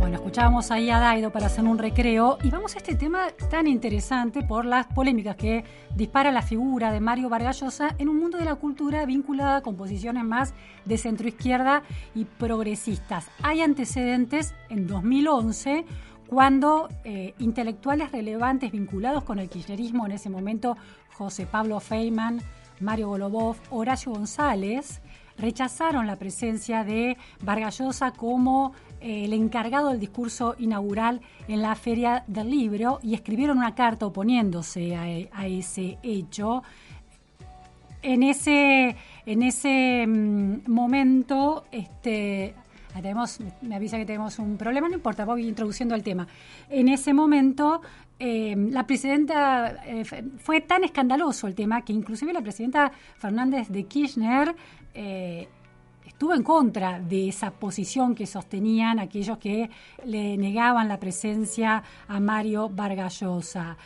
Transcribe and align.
Bueno, 0.00 0.16
escuchábamos 0.16 0.70
ahí 0.70 0.88
a 0.88 0.98
Daido 0.98 1.30
para 1.30 1.46
hacer 1.46 1.62
un 1.64 1.76
recreo 1.76 2.38
y 2.42 2.48
vamos 2.48 2.74
a 2.74 2.78
este 2.78 2.94
tema 2.94 3.26
tan 3.50 3.66
interesante 3.66 4.42
por 4.42 4.64
las 4.64 4.86
polémicas 4.86 5.36
que 5.36 5.62
dispara 5.94 6.32
la 6.32 6.40
figura 6.40 6.90
de 6.90 7.00
Mario 7.00 7.28
Vargas 7.28 7.60
Llosa 7.60 7.94
en 7.98 8.08
un 8.08 8.18
mundo 8.18 8.38
de 8.38 8.46
la 8.46 8.54
cultura 8.54 9.04
vinculada 9.04 9.60
con 9.60 9.76
posiciones 9.76 10.24
más 10.24 10.54
de 10.86 10.96
centroizquierda 10.96 11.82
y 12.14 12.24
progresistas. 12.24 13.26
Hay 13.42 13.60
antecedentes 13.60 14.54
en 14.70 14.86
2011 14.86 15.84
cuando 16.26 16.88
eh, 17.04 17.34
intelectuales 17.38 18.10
relevantes 18.10 18.72
vinculados 18.72 19.22
con 19.22 19.38
el 19.38 19.50
kirchnerismo 19.50 20.06
en 20.06 20.12
ese 20.12 20.30
momento, 20.30 20.78
José 21.12 21.44
Pablo 21.44 21.78
Feynman, 21.78 22.40
Mario 22.80 23.08
Golobov, 23.08 23.56
Horacio 23.68 24.12
González, 24.12 25.02
rechazaron 25.36 26.06
la 26.06 26.16
presencia 26.16 26.84
de 26.84 27.16
Vargas 27.42 27.78
Llosa 27.78 28.12
como 28.12 28.72
el 29.00 29.32
encargado 29.32 29.88
del 29.88 30.00
discurso 30.00 30.54
inaugural 30.58 31.20
en 31.48 31.62
la 31.62 31.74
Feria 31.74 32.24
del 32.26 32.50
Libro 32.50 33.00
y 33.02 33.14
escribieron 33.14 33.58
una 33.58 33.74
carta 33.74 34.06
oponiéndose 34.06 34.94
a, 34.94 35.02
a 35.32 35.46
ese 35.46 35.98
hecho. 36.02 36.62
En 38.02 38.22
ese, 38.22 38.96
en 39.26 39.42
ese 39.42 40.06
mm, 40.06 40.70
momento, 40.70 41.64
este, 41.70 42.54
tenemos, 42.94 43.38
me 43.62 43.76
avisa 43.76 43.98
que 43.98 44.06
tenemos 44.06 44.38
un 44.38 44.56
problema, 44.56 44.88
no 44.88 44.94
importa, 44.94 45.24
voy 45.24 45.46
introduciendo 45.46 45.94
el 45.94 46.02
tema. 46.02 46.26
En 46.68 46.88
ese 46.88 47.12
momento, 47.14 47.82
eh, 48.18 48.54
la 48.56 48.86
presidenta, 48.86 49.82
eh, 49.86 50.04
fue 50.38 50.60
tan 50.60 50.84
escandaloso 50.84 51.46
el 51.46 51.54
tema 51.54 51.82
que 51.82 51.92
inclusive 51.92 52.32
la 52.32 52.42
presidenta 52.42 52.92
Fernández 53.18 53.68
de 53.68 53.84
Kirchner 53.84 54.54
eh, 54.94 55.48
estuvo 56.04 56.34
en 56.34 56.42
contra 56.42 57.00
de 57.00 57.28
esa 57.28 57.50
posición 57.50 58.14
que 58.14 58.26
sostenían 58.26 58.98
aquellos 58.98 59.38
que 59.38 59.70
le 60.04 60.36
negaban 60.36 60.88
la 60.88 61.00
presencia 61.00 61.82
a 62.08 62.20
Mario 62.20 62.68
Vargas 62.68 63.20
Llosa. 63.20 63.76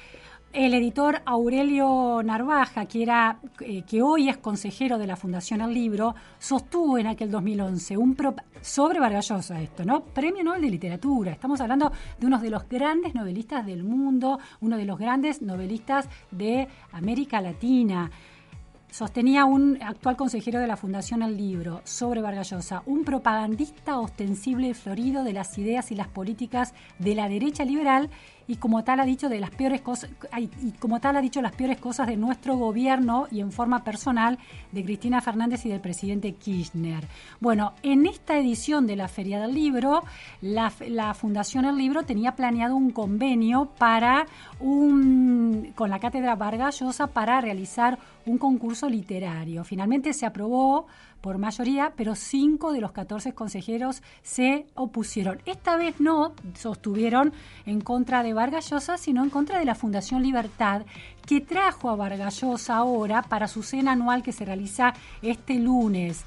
El 0.53 0.73
editor 0.73 1.20
Aurelio 1.27 2.23
Narvaja, 2.23 2.87
que, 2.87 3.03
era, 3.03 3.41
eh, 3.59 3.83
que 3.83 4.03
hoy 4.03 4.29
es 4.29 4.37
consejero 4.37 4.98
de 4.98 5.07
la 5.09 5.17
Fundación 5.17 5.61
El 5.61 5.75
Libro, 5.75 6.15
sostuvo 6.39 6.97
en 6.97 7.09
aquel 7.09 7.29
2011 7.29 7.97
un 7.97 8.15
pro, 8.15 8.37
sobre 8.61 9.01
Vargas 9.01 9.29
Llosa 9.29 9.61
esto, 9.61 9.85
¿no? 9.85 10.05
Premio 10.05 10.45
Nobel 10.45 10.62
de 10.62 10.70
Literatura. 10.70 11.33
Estamos 11.33 11.61
hablando 11.61 11.91
de 12.20 12.27
uno 12.27 12.39
de 12.39 12.51
los 12.51 12.69
grandes 12.69 13.17
novelistas 13.17 13.67
del 13.67 13.83
mundo, 13.83 14.39
uno 14.61 14.77
de 14.77 14.85
los 14.85 14.97
grandes 14.97 15.42
novelistas 15.42 16.09
de 16.31 16.69
América 16.92 17.41
Latina 17.41 18.12
sostenía 18.95 19.45
un 19.45 19.83
actual 19.83 20.17
consejero 20.17 20.61
de 20.61 20.69
la 20.69 20.77
Fundación 20.77 21.25
El 21.25 21.37
Libro 21.37 21.81
sobre 21.83 22.23
Vargas 22.23 22.50
Llosa, 22.50 22.84
un 22.87 23.03
propagandista 23.03 23.98
ostensible 23.98 24.69
y 24.69 24.75
florido 24.75 25.25
de 25.25 25.33
las 25.33 25.59
ideas 25.59 25.91
y 25.91 25.97
las 25.97 26.06
políticas 26.06 26.75
de 27.01 27.17
la 27.17 27.28
derecha 27.28 27.64
liberal 27.64 28.09
y 28.47 28.56
como 28.56 28.84
tal 28.84 29.00
ha 29.00 29.05
dicho 29.05 29.28
de 29.28 29.41
las 29.41 29.50
peores 29.50 29.81
cosas 29.81 30.11
y 30.37 30.73
como 30.73 31.01
tal 31.01 31.17
ha 31.17 31.20
dicho 31.20 31.41
las 31.41 31.52
peores 31.52 31.79
cosas 31.79 32.07
de 32.07 32.17
nuestro 32.17 32.57
gobierno 32.57 33.27
y 33.30 33.41
en 33.41 33.52
forma 33.52 33.85
personal 33.85 34.39
de 34.73 34.85
Cristina 34.85 35.20
Fernández 35.20 35.64
y 35.67 35.68
del 35.68 35.80
presidente 35.80 36.35
Kirchner. 36.35 37.07
Bueno, 37.41 37.73
en 37.83 38.07
esta 38.07 38.39
edición 38.39 38.86
de 38.86 38.96
la 38.96 39.08
Feria 39.08 39.41
del 39.41 39.55
Libro, 39.55 40.02
la, 40.41 40.73
la 40.89 41.14
Fundación 41.14 41.64
El 41.64 41.77
Libro 41.77 42.02
tenía 42.02 42.33
planeado 42.33 42.77
un 42.77 42.91
convenio 42.91 43.70
para 43.79 44.27
un 44.61 45.73
con 45.74 45.91
la 45.91 45.98
cátedra 45.98 46.36
Vargas 46.36 46.80
Llosa 46.80 47.07
para 47.08 47.41
realizar 47.41 47.98
un 48.27 48.39
concurso 48.39 48.89
literario. 48.89 49.64
Finalmente 49.64 50.13
se 50.13 50.27
aprobó 50.27 50.86
por 51.24 51.39
mayoría, 51.39 51.95
pero 51.96 52.14
cinco 52.14 52.74
de 52.74 52.83
los 52.83 52.92
14 52.92 53.33
consejeros 53.33 54.02
se 54.23 54.67
opusieron. 54.74 55.40
Esta 55.46 55.74
vez 55.79 55.98
no 55.98 56.35
sostuvieron 56.52 57.33
en 57.64 57.80
contra 57.80 58.23
de 58.23 58.35
Vargas 58.35 58.68
Llosa, 58.68 58.98
sino 58.98 59.24
en 59.24 59.30
contra 59.30 59.58
de 59.58 59.64
la 59.64 59.74
Fundación 59.74 60.23
Libertad, 60.23 60.83
que 61.24 61.40
trajo 61.40 61.89
a 61.89 61.96
Vargas 61.96 62.42
Llosa 62.42 62.77
ahora 62.77 63.23
para 63.23 63.48
su 63.48 63.62
cena 63.62 63.92
anual 63.92 64.23
que 64.23 64.33
se 64.33 64.45
realiza 64.45 64.92
este 65.23 65.55
lunes. 65.55 66.24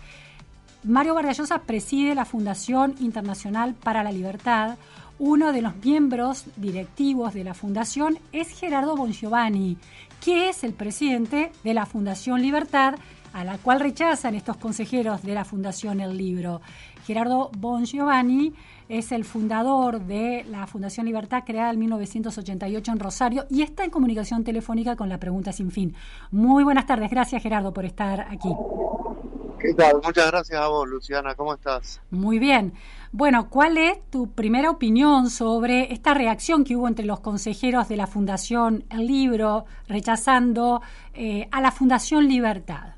Mario 0.84 1.14
Vargas 1.14 1.38
Llosa 1.38 1.60
preside 1.60 2.16
la 2.16 2.26
Fundación 2.26 2.96
Internacional 3.00 3.76
para 3.76 4.02
la 4.02 4.12
Libertad. 4.12 4.80
Uno 5.20 5.54
de 5.54 5.62
los 5.62 5.76
miembros 5.76 6.46
directivos 6.56 7.36
de 7.36 7.44
la 7.44 7.54
fundación 7.54 8.18
es 8.32 8.50
Gerardo 8.50 8.96
Bongiovanni, 8.96 9.78
que 10.24 10.50
es 10.50 10.64
el 10.64 10.74
presidente 10.74 11.52
de 11.64 11.74
la 11.76 11.86
Fundación 11.86 12.42
Libertad, 12.42 12.96
a 13.38 13.44
la 13.44 13.60
cual 13.60 13.80
rechazan 13.80 14.34
estos 14.34 14.58
consejeros 14.58 15.22
de 15.22 15.36
la 15.36 15.46
Fundación 15.46 16.00
El 16.00 16.18
Libro. 16.18 16.60
Gerardo 17.06 17.52
Bongiovanni 17.56 18.52
es 18.90 19.12
el 19.12 19.26
fundador 19.26 20.00
de 20.02 20.44
la 20.50 20.66
Fundación 20.66 21.06
Libertad, 21.06 21.44
creada 21.46 21.72
en 21.72 21.78
1988 21.78 22.92
en 22.92 23.00
Rosario, 23.00 23.46
y 23.52 23.62
está 23.62 23.84
en 23.84 23.92
comunicación 23.92 24.44
telefónica 24.44 24.96
con 24.96 25.08
la 25.08 25.20
pregunta 25.20 25.52
sin 25.52 25.70
fin. 25.70 25.94
Muy 26.32 26.64
buenas 26.64 26.88
tardes, 26.88 27.12
gracias 27.12 27.44
Gerardo 27.44 27.72
por 27.72 27.86
estar 27.86 28.22
aquí. 28.22 28.50
¿Qué 29.60 29.74
tal? 29.76 30.02
Muchas 30.04 30.32
gracias 30.32 30.60
a 30.60 30.68
vos, 30.68 30.88
Luciana. 30.88 31.36
¿Cómo 31.36 31.54
estás? 31.54 32.02
Muy 32.10 32.40
bien. 32.40 32.74
Bueno, 33.12 33.50
¿cuál 33.52 33.78
es 33.78 34.02
tu 34.10 34.32
primera 34.32 34.72
opinión 34.72 35.30
sobre 35.30 35.94
esta 35.94 36.16
reacción 36.16 36.64
que 36.64 36.76
hubo 36.76 36.88
entre 36.88 37.06
los 37.06 37.20
consejeros 37.20 37.88
de 37.88 37.98
la 37.98 38.08
Fundación 38.08 38.86
El 38.90 39.06
Libro 39.06 39.66
rechazando 39.88 40.82
eh, 41.14 41.48
a 41.52 41.62
la 41.62 41.72
Fundación 41.72 42.28
Libertad? 42.28 42.97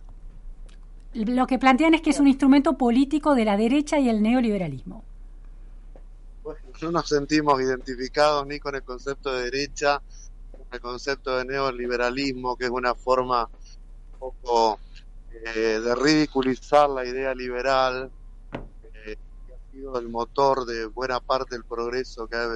Lo 1.25 1.47
que 1.47 1.59
plantean 1.59 1.93
es 1.93 2.01
que 2.01 2.11
es 2.11 2.19
un 2.19 2.27
instrumento 2.27 2.77
político 2.77 3.35
de 3.35 3.43
la 3.43 3.57
derecha 3.57 3.99
y 3.99 4.07
el 4.07 4.21
neoliberalismo. 4.21 5.03
Bueno, 6.43 6.59
no 6.81 6.91
nos 6.91 7.09
sentimos 7.09 7.61
identificados 7.61 8.47
ni 8.47 8.59
con 8.59 8.73
el 8.75 8.83
concepto 8.83 9.33
de 9.33 9.43
derecha, 9.43 10.01
ni 10.53 10.63
con 10.63 10.73
el 10.73 10.79
concepto 10.79 11.37
de 11.37 11.45
neoliberalismo, 11.45 12.55
que 12.55 12.65
es 12.65 12.69
una 12.69 12.95
forma 12.95 13.49
un 14.13 14.19
poco 14.19 14.79
eh, 15.31 15.81
de 15.83 15.95
ridiculizar 15.95 16.89
la 16.89 17.05
idea 17.05 17.35
liberal, 17.35 18.09
eh, 18.53 19.17
que 19.45 19.53
ha 19.53 19.71
sido 19.73 19.99
el 19.99 20.07
motor 20.07 20.65
de 20.65 20.85
buena 20.85 21.19
parte 21.19 21.55
del 21.55 21.65
progreso 21.65 22.27
que 22.27 22.37
ha, 22.37 22.47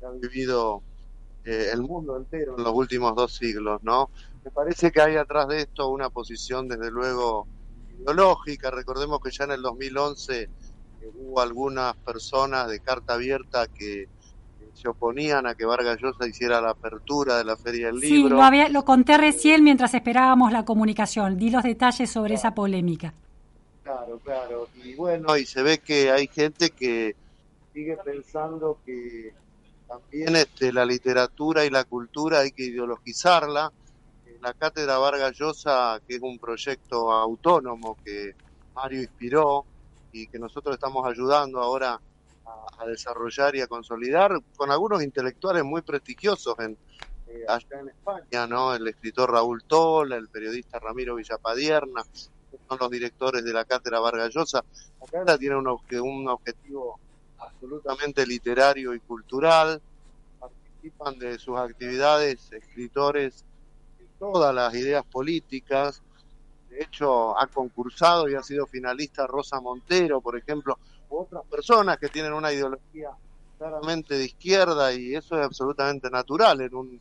que 0.00 0.06
ha 0.06 0.10
vivido 0.10 0.82
eh, 1.46 1.70
el 1.72 1.80
mundo 1.80 2.16
entero 2.18 2.56
en 2.58 2.64
los 2.64 2.74
últimos 2.74 3.14
dos 3.16 3.34
siglos, 3.34 3.82
¿no? 3.82 4.10
Me 4.44 4.50
parece 4.50 4.92
que 4.92 5.00
hay 5.00 5.16
atrás 5.16 5.48
de 5.48 5.62
esto 5.62 5.88
una 5.88 6.10
posición, 6.10 6.68
desde 6.68 6.90
luego, 6.90 7.46
ideológica. 8.00 8.70
Recordemos 8.70 9.20
que 9.20 9.30
ya 9.30 9.44
en 9.44 9.52
el 9.52 9.62
2011 9.62 10.42
eh, 10.42 10.48
hubo 11.18 11.40
algunas 11.40 11.96
personas 11.96 12.68
de 12.68 12.80
carta 12.80 13.14
abierta 13.14 13.66
que 13.68 14.02
eh, 14.02 14.08
se 14.74 14.88
oponían 14.88 15.46
a 15.46 15.54
que 15.54 15.64
Vargas 15.64 15.98
Llosa 16.00 16.26
hiciera 16.26 16.60
la 16.60 16.70
apertura 16.70 17.38
de 17.38 17.44
la 17.44 17.56
Feria 17.56 17.86
del 17.88 18.00
Sí, 18.00 18.10
Libro. 18.10 18.36
lo, 18.36 18.42
había, 18.42 18.68
lo 18.68 18.84
conté 18.84 19.16
recién 19.16 19.64
mientras 19.64 19.94
esperábamos 19.94 20.52
la 20.52 20.64
comunicación. 20.64 21.36
Di 21.38 21.50
los 21.50 21.62
detalles 21.62 22.10
sobre 22.10 22.34
esa 22.34 22.54
polémica. 22.54 23.14
Claro, 23.82 24.18
claro. 24.24 24.68
Y 24.84 24.94
bueno, 24.94 25.36
y 25.36 25.46
se 25.46 25.62
ve 25.62 25.78
que 25.78 26.10
hay 26.10 26.26
gente 26.26 26.70
que 26.70 27.14
sigue 27.72 27.96
pensando 28.04 28.78
que 28.84 29.32
también 29.86 30.34
este, 30.34 30.72
la 30.72 30.84
literatura 30.84 31.64
y 31.64 31.70
la 31.70 31.84
cultura 31.84 32.40
hay 32.40 32.50
que 32.50 32.64
ideologizarla. 32.64 33.70
La 34.46 34.54
Cátedra 34.54 34.98
Vargas 34.98 35.32
Llosa, 35.36 36.00
que 36.06 36.14
es 36.14 36.22
un 36.22 36.38
proyecto 36.38 37.10
autónomo 37.10 37.98
que 38.04 38.32
Mario 38.76 39.00
inspiró 39.02 39.66
y 40.12 40.28
que 40.28 40.38
nosotros 40.38 40.76
estamos 40.76 41.04
ayudando 41.04 41.60
ahora 41.60 42.00
a, 42.78 42.86
desarrollar 42.86 43.56
y 43.56 43.60
a 43.62 43.66
consolidar 43.66 44.38
con 44.54 44.70
algunos 44.70 45.02
intelectuales 45.02 45.64
muy 45.64 45.82
prestigiosos 45.82 46.54
en, 46.60 46.78
eh, 47.26 47.44
allá 47.48 47.80
en 47.80 47.88
España, 47.88 48.46
¿no? 48.46 48.72
El 48.72 48.86
escritor 48.86 49.32
Raúl 49.32 49.64
Tola, 49.64 50.14
el 50.14 50.28
periodista 50.28 50.78
Ramiro 50.78 51.16
Villapadierna, 51.16 52.04
son 52.68 52.78
los 52.78 52.88
directores 52.88 53.42
de 53.42 53.52
la 53.52 53.64
Cátedra 53.64 53.98
Vargas 53.98 54.32
Llosa. 54.32 54.64
La 55.00 55.06
cátedra 55.08 55.38
tiene 55.38 55.56
un, 55.56 55.64
obje- 55.64 56.00
un 56.00 56.28
objetivo 56.28 57.00
absolutamente 57.38 58.24
literario 58.24 58.94
y 58.94 59.00
cultural. 59.00 59.82
Participan 60.38 61.18
de 61.18 61.36
sus 61.36 61.58
actividades 61.58 62.52
escritores 62.52 63.44
todas 64.18 64.54
las 64.54 64.74
ideas 64.74 65.04
políticas. 65.04 66.02
de 66.70 66.82
hecho 66.82 67.38
ha 67.38 67.46
concursado 67.46 68.28
y 68.28 68.34
ha 68.34 68.42
sido 68.42 68.66
finalista 68.66 69.26
Rosa 69.26 69.60
Montero, 69.60 70.20
por 70.20 70.36
ejemplo, 70.36 70.78
u 71.08 71.18
otras 71.18 71.44
personas 71.46 71.98
que 71.98 72.08
tienen 72.08 72.32
una 72.32 72.52
ideología 72.52 73.10
claramente 73.58 74.14
de 74.14 74.24
izquierda 74.24 74.92
y 74.92 75.14
eso 75.14 75.38
es 75.38 75.44
absolutamente 75.44 76.10
natural 76.10 76.60
en 76.60 76.74
un, 76.74 77.00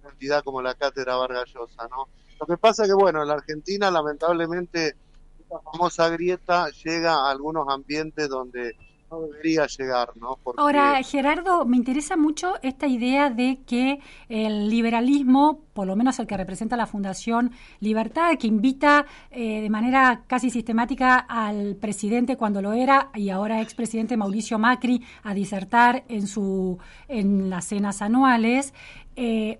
una 0.00 0.10
entidad 0.10 0.42
como 0.42 0.60
la 0.62 0.74
Cátedra 0.74 1.16
Vargas 1.16 1.52
Llosa, 1.54 1.86
¿no? 1.88 2.08
Lo 2.40 2.46
que 2.46 2.56
pasa 2.56 2.84
que, 2.84 2.94
bueno, 2.94 3.22
en 3.22 3.28
la 3.28 3.34
Argentina 3.34 3.90
lamentablemente 3.90 4.96
esta 5.38 5.60
famosa 5.60 6.08
grieta 6.08 6.68
llega 6.70 7.14
a 7.14 7.30
algunos 7.30 7.68
ambientes 7.68 8.28
donde 8.28 8.76
no 9.10 9.20
debería 9.20 9.66
llegar, 9.66 10.10
¿no? 10.16 10.38
Ahora, 10.56 11.02
Gerardo, 11.02 11.64
me 11.64 11.76
interesa 11.76 12.16
mucho 12.16 12.54
esta 12.62 12.86
idea 12.86 13.30
de 13.30 13.60
que 13.66 14.00
el 14.28 14.68
liberalismo, 14.68 15.60
por 15.72 15.86
lo 15.86 15.96
menos 15.96 16.18
el 16.18 16.26
que 16.26 16.36
representa 16.36 16.76
la 16.76 16.86
Fundación 16.86 17.52
Libertad, 17.80 18.36
que 18.38 18.46
invita 18.46 19.06
eh, 19.30 19.60
de 19.60 19.70
manera 19.70 20.24
casi 20.26 20.50
sistemática 20.50 21.18
al 21.18 21.76
presidente 21.76 22.36
cuando 22.36 22.62
lo 22.62 22.72
era 22.72 23.10
y 23.14 23.30
ahora 23.30 23.60
expresidente 23.60 24.16
Mauricio 24.16 24.58
Macri 24.58 25.02
a 25.22 25.34
disertar 25.34 26.04
en 26.08 26.26
su 26.26 26.78
en 27.08 27.50
las 27.50 27.66
cenas 27.66 28.02
anuales. 28.02 28.74
Eh, 29.16 29.58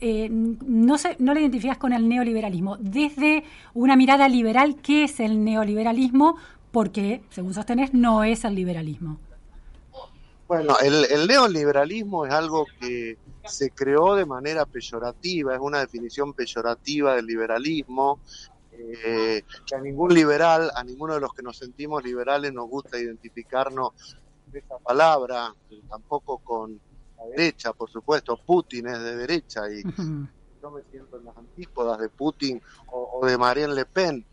eh, 0.00 0.28
no, 0.30 0.96
se, 0.96 1.16
no 1.18 1.34
lo 1.34 1.40
identificas 1.40 1.76
con 1.76 1.92
el 1.92 2.08
neoliberalismo. 2.08 2.78
Desde 2.78 3.44
una 3.74 3.96
mirada 3.96 4.28
liberal, 4.28 4.76
¿qué 4.76 5.04
es 5.04 5.20
el 5.20 5.44
neoliberalismo? 5.44 6.36
Porque, 6.72 7.22
según 7.30 7.54
sostenés, 7.54 7.94
no 7.94 8.24
es 8.24 8.44
el 8.44 8.54
liberalismo. 8.54 9.18
Bueno, 10.48 10.76
el, 10.82 11.04
el, 11.04 11.26
neoliberalismo 11.26 12.26
es 12.26 12.32
algo 12.32 12.66
que 12.80 13.16
se 13.44 13.70
creó 13.70 14.14
de 14.14 14.26
manera 14.26 14.66
peyorativa, 14.66 15.54
es 15.54 15.60
una 15.60 15.80
definición 15.80 16.34
peyorativa 16.34 17.14
del 17.14 17.26
liberalismo, 17.26 18.20
eh, 18.72 19.44
que 19.66 19.74
a 19.74 19.80
ningún 19.80 20.14
liberal, 20.14 20.70
a 20.74 20.82
ninguno 20.82 21.14
de 21.14 21.20
los 21.20 21.32
que 21.34 21.42
nos 21.42 21.58
sentimos 21.58 22.02
liberales 22.02 22.52
nos 22.52 22.68
gusta 22.68 22.98
identificarnos 22.98 23.92
con 24.44 24.56
esa 24.56 24.78
palabra, 24.78 25.54
tampoco 25.88 26.38
con 26.38 26.80
la 27.18 27.26
derecha, 27.26 27.72
por 27.72 27.90
supuesto, 27.90 28.38
Putin 28.44 28.88
es 28.88 28.98
de 28.98 29.16
derecha 29.16 29.62
y 29.70 29.82
yo 30.62 30.70
me 30.70 30.82
siento 30.90 31.18
en 31.18 31.24
las 31.24 31.36
antípodas 31.36 31.98
de 31.98 32.08
Putin 32.08 32.60
o, 32.86 33.20
o 33.20 33.26
de 33.26 33.36
Marine 33.36 33.74
Le 33.74 33.84
Pen, 33.84 34.24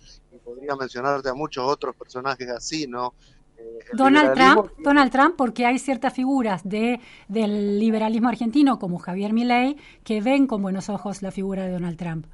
podría 0.49 0.75
mencionarte 0.75 1.29
a 1.29 1.33
muchos 1.33 1.63
otros 1.65 1.95
personajes 1.95 2.49
así, 2.49 2.87
¿no? 2.87 3.13
Eh, 3.57 3.79
Donald 3.93 4.33
Trump, 4.33 4.71
Donald 4.79 5.11
Trump, 5.11 5.35
porque 5.37 5.65
hay 5.65 5.77
ciertas 5.77 6.13
figuras 6.13 6.61
de 6.63 6.99
del 7.27 7.79
liberalismo 7.79 8.29
argentino 8.29 8.79
como 8.79 8.97
Javier 8.97 9.33
Milei 9.33 9.77
que 10.03 10.21
ven 10.21 10.47
con 10.47 10.61
buenos 10.61 10.89
ojos 10.89 11.21
la 11.21 11.31
figura 11.31 11.65
de 11.65 11.73
Donald 11.73 11.97
Trump. 11.97 12.25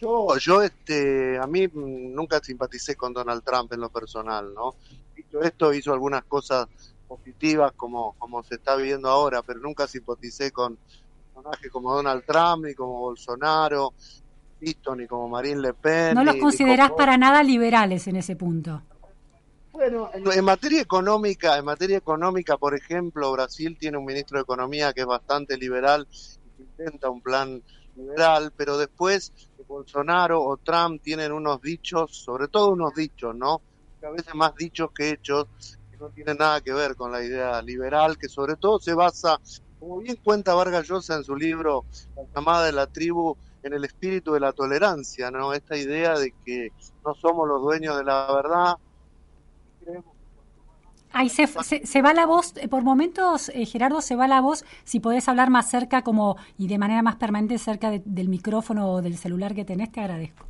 Yo, 0.00 0.36
yo, 0.38 0.62
este, 0.62 1.38
a 1.38 1.46
mí 1.46 1.68
nunca 1.74 2.40
simpaticé 2.40 2.96
con 2.96 3.12
Donald 3.12 3.42
Trump 3.44 3.72
en 3.72 3.80
lo 3.80 3.90
personal, 3.90 4.54
¿no? 4.54 4.74
Dicho 5.14 5.42
esto, 5.42 5.74
hizo 5.74 5.92
algunas 5.92 6.24
cosas 6.24 6.68
positivas 7.06 7.72
como, 7.72 8.14
como 8.18 8.42
se 8.44 8.54
está 8.54 8.76
viendo 8.76 9.08
ahora, 9.08 9.42
pero 9.42 9.60
nunca 9.60 9.86
simpaticé 9.86 10.52
con 10.52 10.78
personajes 11.34 11.70
como 11.70 11.94
Donald 11.94 12.24
Trump 12.24 12.66
y 12.66 12.74
como 12.74 13.00
Bolsonaro 13.00 13.92
ni 14.96 15.06
como 15.06 15.28
Marine 15.28 15.60
Le 15.60 15.74
Pen. 15.74 16.14
No 16.14 16.24
los 16.24 16.36
considerás 16.36 16.92
para 16.92 17.16
nada 17.16 17.42
liberales 17.42 18.06
en 18.06 18.16
ese 18.16 18.36
punto. 18.36 18.82
Bueno, 19.72 20.10
en, 20.12 20.44
materia 20.44 20.82
económica, 20.82 21.56
en 21.56 21.64
materia 21.64 21.96
económica, 21.96 22.58
por 22.58 22.74
ejemplo, 22.74 23.32
Brasil 23.32 23.76
tiene 23.78 23.96
un 23.96 24.04
ministro 24.04 24.38
de 24.38 24.42
Economía 24.42 24.92
que 24.92 25.00
es 25.00 25.06
bastante 25.06 25.56
liberal 25.56 26.06
y 26.58 26.62
intenta 26.62 27.08
un 27.08 27.22
plan 27.22 27.62
liberal, 27.96 28.52
pero 28.56 28.76
después 28.76 29.32
Bolsonaro 29.70 30.42
o 30.42 30.56
Trump 30.56 31.00
tienen 31.00 31.30
unos 31.32 31.62
dichos, 31.62 32.16
sobre 32.16 32.48
todo 32.48 32.70
unos 32.70 32.92
dichos, 32.94 33.34
¿no? 33.34 33.62
a 34.02 34.10
veces 34.10 34.34
más 34.34 34.54
dichos 34.56 34.90
que 34.92 35.10
hechos, 35.10 35.46
que 35.90 35.96
no 35.98 36.08
tienen 36.08 36.38
nada 36.38 36.60
que 36.60 36.72
ver 36.72 36.96
con 36.96 37.12
la 37.12 37.22
idea 37.22 37.62
liberal, 37.62 38.18
que 38.18 38.28
sobre 38.28 38.56
todo 38.56 38.80
se 38.80 38.94
basa, 38.94 39.38
como 39.78 39.98
bien 39.98 40.16
cuenta 40.16 40.54
Vargas 40.54 40.88
Llosa 40.88 41.16
en 41.16 41.24
su 41.24 41.36
libro 41.36 41.84
La 42.16 42.22
llamada 42.34 42.66
de 42.66 42.72
la 42.72 42.86
tribu, 42.86 43.36
en 43.62 43.72
el 43.72 43.84
espíritu 43.84 44.32
de 44.32 44.40
la 44.40 44.52
tolerancia, 44.52 45.30
¿no? 45.30 45.52
Esta 45.52 45.76
idea 45.76 46.18
de 46.18 46.32
que 46.44 46.72
no 47.04 47.14
somos 47.14 47.48
los 47.48 47.62
dueños 47.62 47.96
de 47.96 48.04
la 48.04 48.32
verdad. 48.32 48.76
Ahí 51.12 51.28
se, 51.28 51.48
se, 51.48 52.02
va 52.02 52.14
la 52.14 52.24
voz, 52.24 52.54
eh, 52.56 52.68
por 52.68 52.84
momentos, 52.84 53.48
eh, 53.48 53.66
Gerardo, 53.66 54.00
se 54.00 54.14
va 54.14 54.28
la 54.28 54.40
voz, 54.40 54.64
si 54.84 55.00
podés 55.00 55.28
hablar 55.28 55.50
más 55.50 55.68
cerca 55.68 56.02
como 56.02 56.36
y 56.56 56.68
de 56.68 56.78
manera 56.78 57.02
más 57.02 57.16
permanente 57.16 57.58
cerca 57.58 57.90
del 58.04 58.28
micrófono 58.28 58.92
o 58.92 59.02
del 59.02 59.18
celular 59.18 59.54
que 59.54 59.64
tenés, 59.64 59.90
te 59.90 60.00
agradezco. 60.00 60.46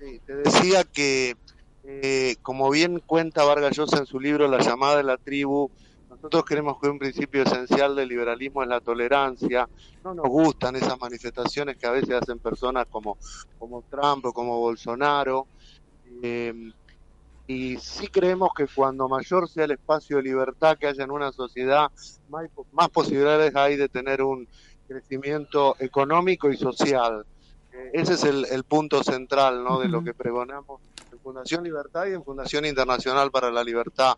Sí, 0.00 0.18
te 0.24 0.34
decía 0.36 0.84
que, 0.84 1.36
eh, 1.84 2.36
como 2.40 2.70
bien 2.70 3.00
cuenta 3.04 3.44
Vargas 3.44 3.76
Llosa 3.76 3.98
en 3.98 4.06
su 4.06 4.18
libro 4.18 4.48
La 4.48 4.60
llamada 4.60 4.96
de 4.96 5.02
la 5.02 5.18
tribu, 5.18 5.70
nosotros 6.22 6.44
queremos 6.44 6.78
que 6.80 6.88
un 6.88 7.00
principio 7.00 7.42
esencial 7.42 7.96
del 7.96 8.08
liberalismo 8.08 8.62
es 8.62 8.68
la 8.68 8.80
tolerancia. 8.80 9.68
No 10.04 10.14
nos 10.14 10.28
gustan 10.28 10.76
esas 10.76 10.96
manifestaciones 11.00 11.76
que 11.76 11.84
a 11.84 11.90
veces 11.90 12.10
hacen 12.10 12.38
personas 12.38 12.86
como, 12.88 13.18
como 13.58 13.82
Trump 13.90 14.26
o 14.26 14.32
como 14.32 14.60
Bolsonaro. 14.60 15.48
Eh, 16.22 16.70
y 17.48 17.76
sí 17.78 18.06
creemos 18.06 18.50
que 18.56 18.68
cuando 18.68 19.08
mayor 19.08 19.48
sea 19.48 19.64
el 19.64 19.72
espacio 19.72 20.18
de 20.18 20.22
libertad 20.22 20.78
que 20.78 20.86
haya 20.86 21.02
en 21.02 21.10
una 21.10 21.32
sociedad, 21.32 21.90
más, 22.28 22.48
más 22.70 22.88
posibilidades 22.90 23.56
hay 23.56 23.76
de 23.76 23.88
tener 23.88 24.22
un 24.22 24.46
crecimiento 24.86 25.74
económico 25.80 26.52
y 26.52 26.56
social. 26.56 27.26
Eh, 27.72 27.90
ese 27.94 28.12
es 28.12 28.22
el, 28.22 28.44
el, 28.44 28.62
punto 28.62 29.02
central 29.02 29.64
¿no? 29.64 29.80
de 29.80 29.88
lo 29.88 30.04
que 30.04 30.14
pregonamos 30.14 30.80
en 31.10 31.18
Fundación 31.18 31.64
Libertad 31.64 32.06
y 32.06 32.12
en 32.12 32.22
Fundación 32.22 32.64
Internacional 32.64 33.32
para 33.32 33.50
la 33.50 33.64
Libertad. 33.64 34.16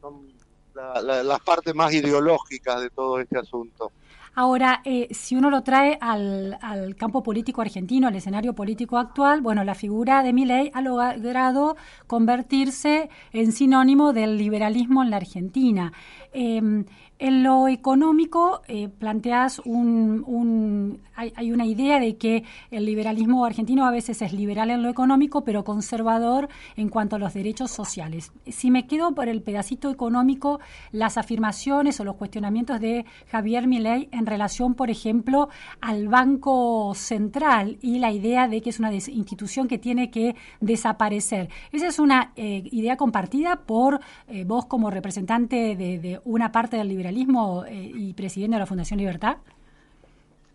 Son 0.00 0.34
la, 0.74 1.00
la, 1.00 1.22
las 1.22 1.40
partes 1.40 1.74
más 1.74 1.92
ideológicas 1.92 2.80
de 2.80 2.90
todo 2.90 3.20
este 3.20 3.38
asunto. 3.38 3.92
Ahora, 4.36 4.80
eh, 4.84 5.08
si 5.12 5.36
uno 5.36 5.48
lo 5.48 5.62
trae 5.62 5.96
al, 6.00 6.58
al, 6.60 6.96
campo 6.96 7.22
político 7.22 7.60
argentino, 7.60 8.08
al 8.08 8.16
escenario 8.16 8.52
político 8.52 8.98
actual, 8.98 9.40
bueno, 9.40 9.62
la 9.62 9.74
figura 9.74 10.22
de 10.22 10.32
Milei 10.32 10.70
ha 10.74 10.80
logrado 10.80 11.76
convertirse 12.06 13.08
en 13.32 13.52
sinónimo 13.52 14.12
del 14.12 14.36
liberalismo 14.36 15.02
en 15.02 15.10
la 15.10 15.18
Argentina. 15.18 15.92
Eh, 16.32 16.84
en 17.20 17.44
lo 17.44 17.68
económico, 17.68 18.62
eh, 18.66 18.88
planteas 18.88 19.60
un, 19.64 20.24
un 20.26 21.00
hay, 21.14 21.32
hay, 21.36 21.52
una 21.52 21.64
idea 21.64 22.00
de 22.00 22.16
que 22.16 22.42
el 22.72 22.84
liberalismo 22.84 23.44
argentino 23.44 23.86
a 23.86 23.92
veces 23.92 24.20
es 24.20 24.32
liberal 24.32 24.70
en 24.70 24.82
lo 24.82 24.88
económico, 24.88 25.44
pero 25.44 25.62
conservador 25.62 26.48
en 26.76 26.88
cuanto 26.88 27.14
a 27.14 27.18
los 27.20 27.32
derechos 27.32 27.70
sociales. 27.70 28.32
Si 28.48 28.72
me 28.72 28.88
quedo 28.88 29.14
por 29.14 29.28
el 29.28 29.42
pedacito 29.42 29.90
económico, 29.90 30.58
las 30.90 31.16
afirmaciones 31.16 32.00
o 32.00 32.04
los 32.04 32.16
cuestionamientos 32.16 32.80
de 32.80 33.04
Javier 33.30 33.68
Milei 33.68 34.08
en 34.10 34.23
relación, 34.26 34.74
por 34.74 34.90
ejemplo, 34.90 35.48
al 35.80 36.08
Banco 36.08 36.94
Central 36.94 37.78
y 37.80 37.98
la 37.98 38.10
idea 38.10 38.48
de 38.48 38.60
que 38.60 38.70
es 38.70 38.78
una 38.78 38.92
institución 38.92 39.68
que 39.68 39.78
tiene 39.78 40.10
que 40.10 40.34
desaparecer. 40.60 41.48
Esa 41.72 41.86
es 41.86 41.98
una 41.98 42.32
eh, 42.36 42.62
idea 42.70 42.96
compartida 42.96 43.56
por 43.56 44.00
eh, 44.28 44.44
vos 44.44 44.66
como 44.66 44.90
representante 44.90 45.76
de, 45.76 46.20
una 46.24 46.50
parte 46.52 46.76
del 46.76 46.88
liberalismo 46.88 47.04
liberalismo 47.04 47.64
eh, 47.66 47.92
y 47.94 48.14
presidente 48.14 48.54
de 48.54 48.60
la 48.60 48.66
Fundación 48.66 48.98
Libertad? 48.98 49.36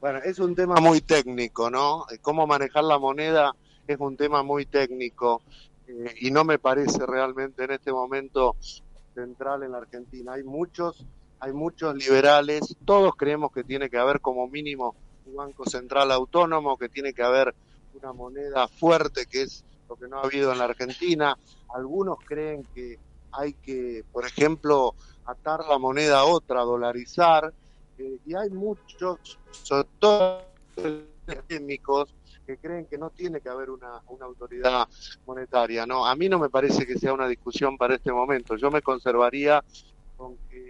Bueno, 0.01 0.19
es 0.19 0.39
un 0.39 0.55
tema 0.55 0.75
muy 0.75 1.01
técnico, 1.01 1.69
¿no? 1.69 2.05
Cómo 2.21 2.47
manejar 2.47 2.83
la 2.83 2.97
moneda 2.97 3.53
es 3.87 3.99
un 3.99 4.15
tema 4.15 4.43
muy 4.43 4.65
técnico 4.65 5.41
eh, 5.87 6.13
y 6.21 6.31
no 6.31 6.43
me 6.43 6.59
parece 6.59 7.05
realmente 7.05 7.63
en 7.63 7.71
este 7.71 7.91
momento 7.91 8.55
central 9.13 9.63
en 9.63 9.71
la 9.71 9.79
Argentina. 9.79 10.33
Hay 10.33 10.43
muchos, 10.43 11.05
hay 11.39 11.53
muchos 11.53 11.95
liberales, 11.95 12.75
todos 12.85 13.15
creemos 13.15 13.51
que 13.51 13.63
tiene 13.63 13.89
que 13.89 13.97
haber 13.97 14.19
como 14.19 14.47
mínimo 14.47 14.95
un 15.25 15.35
banco 15.35 15.65
central 15.65 16.11
autónomo, 16.11 16.77
que 16.77 16.89
tiene 16.89 17.13
que 17.13 17.23
haber 17.23 17.55
una 17.93 18.13
moneda 18.13 18.67
fuerte, 18.67 19.25
que 19.25 19.43
es 19.43 19.63
lo 19.87 19.95
que 19.95 20.07
no 20.07 20.17
ha 20.17 20.23
habido 20.23 20.51
en 20.51 20.57
la 20.57 20.65
Argentina. 20.65 21.37
Algunos 21.73 22.17
creen 22.25 22.63
que 22.73 22.97
hay 23.31 23.53
que, 23.53 24.03
por 24.11 24.25
ejemplo, 24.25 24.95
atar 25.25 25.65
la 25.65 25.77
moneda 25.77 26.19
a 26.19 26.25
otra, 26.25 26.61
dolarizar, 26.61 27.53
eh, 27.97 28.19
y 28.25 28.35
hay 28.35 28.49
muchos, 28.49 29.37
sobre 29.63 29.87
todo 29.99 30.43
técnicos, 31.47 32.13
que 32.45 32.57
creen 32.57 32.87
que 32.87 32.97
no 32.97 33.11
tiene 33.11 33.41
que 33.41 33.49
haber 33.49 33.69
una, 33.69 34.01
una, 34.07 34.25
autoridad 34.25 34.87
monetaria. 35.27 35.85
No, 35.85 36.07
a 36.07 36.15
mí 36.15 36.27
no 36.27 36.39
me 36.39 36.49
parece 36.49 36.87
que 36.87 36.97
sea 36.97 37.13
una 37.13 37.27
discusión 37.27 37.77
para 37.77 37.95
este 37.95 38.11
momento. 38.11 38.55
Yo 38.55 38.71
me 38.71 38.81
conservaría 38.81 39.63
con 40.17 40.35
que 40.49 40.69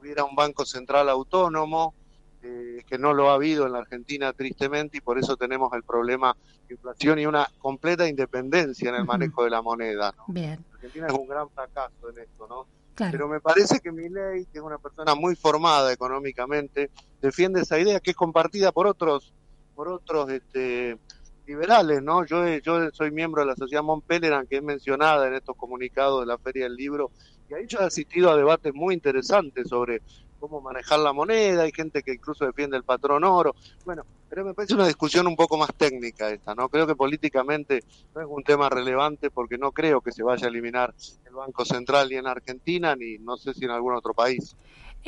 hubiera 0.00 0.24
un 0.24 0.34
banco 0.34 0.64
central 0.64 1.08
autónomo, 1.08 1.94
eh, 2.42 2.84
que 2.86 2.98
no 2.98 3.12
lo 3.12 3.30
ha 3.30 3.34
habido 3.34 3.66
en 3.66 3.72
la 3.72 3.78
Argentina 3.80 4.32
tristemente 4.32 4.98
y 4.98 5.00
por 5.00 5.18
eso 5.18 5.36
tenemos 5.36 5.72
el 5.72 5.82
problema 5.82 6.36
de 6.68 6.74
inflación 6.74 7.18
y 7.18 7.26
una 7.26 7.48
completa 7.58 8.06
independencia 8.08 8.88
en 8.90 8.96
el 8.96 9.04
manejo 9.04 9.44
de 9.44 9.50
la 9.50 9.62
moneda. 9.62 10.14
¿no? 10.16 10.24
Bien. 10.28 10.64
Argentina 10.74 11.08
es 11.08 11.12
un 11.12 11.26
gran 11.26 11.50
fracaso 11.50 12.10
en 12.10 12.18
esto, 12.18 12.46
¿no? 12.46 12.66
Claro. 12.94 13.12
Pero 13.12 13.28
me 13.28 13.40
parece 13.40 13.80
que 13.80 13.92
Milei, 13.92 14.46
que 14.46 14.58
es 14.58 14.64
una 14.64 14.78
persona 14.78 15.14
muy 15.14 15.36
formada 15.36 15.92
económicamente, 15.92 16.90
defiende 17.20 17.60
esa 17.60 17.78
idea 17.78 18.00
que 18.00 18.12
es 18.12 18.16
compartida 18.16 18.72
por 18.72 18.86
otros, 18.86 19.34
por 19.74 19.88
otros 19.88 20.30
este, 20.30 20.98
liberales, 21.46 22.02
¿no? 22.02 22.24
Yo, 22.24 22.46
yo 22.58 22.90
soy 22.92 23.10
miembro 23.10 23.42
de 23.42 23.48
la 23.48 23.56
Sociedad 23.56 23.82
Montpelleran, 23.82 24.46
que 24.46 24.56
es 24.56 24.62
mencionada 24.62 25.28
en 25.28 25.34
estos 25.34 25.56
comunicados 25.56 26.20
de 26.20 26.26
la 26.26 26.38
Feria 26.38 26.64
del 26.64 26.76
Libro, 26.76 27.10
y 27.48 27.54
ahí 27.54 27.66
yo 27.66 27.80
he 27.80 27.84
asistido 27.84 28.30
a 28.30 28.36
debates 28.36 28.74
muy 28.74 28.94
interesantes 28.94 29.68
sobre 29.68 30.02
cómo 30.38 30.60
manejar 30.60 30.98
la 31.00 31.12
moneda, 31.12 31.62
hay 31.62 31.72
gente 31.72 32.02
que 32.02 32.12
incluso 32.14 32.44
defiende 32.44 32.76
el 32.76 32.84
patrón 32.84 33.24
oro. 33.24 33.54
Bueno, 33.84 34.04
pero 34.28 34.44
me 34.44 34.54
parece 34.54 34.74
una 34.74 34.86
discusión 34.86 35.26
un 35.26 35.36
poco 35.36 35.56
más 35.56 35.70
técnica 35.76 36.30
esta, 36.30 36.54
¿no? 36.54 36.68
Creo 36.68 36.86
que 36.86 36.94
políticamente 36.94 37.82
no 38.14 38.20
es 38.20 38.26
un 38.28 38.42
tema 38.42 38.68
relevante 38.68 39.30
porque 39.30 39.58
no 39.58 39.72
creo 39.72 40.00
que 40.00 40.12
se 40.12 40.22
vaya 40.22 40.46
a 40.46 40.50
eliminar 40.50 40.94
el 41.26 41.34
Banco 41.34 41.64
Central 41.64 42.08
ni 42.08 42.16
en 42.16 42.26
Argentina 42.26 42.94
ni 42.96 43.18
no 43.18 43.36
sé 43.36 43.54
si 43.54 43.64
en 43.64 43.70
algún 43.70 43.94
otro 43.94 44.14
país. 44.14 44.56